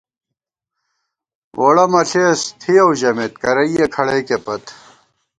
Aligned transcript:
ووڑہ 1.57 1.85
مہ 1.91 2.01
ݪېس 2.09 2.41
تھِیَؤ 2.59 2.89
ژمېت 2.99 3.33
کرَئییَہ 3.41 3.87
کھڑئیکےپت 3.93 4.63